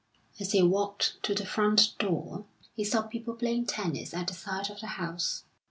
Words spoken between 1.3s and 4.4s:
the front door, he saw people playing tennis at the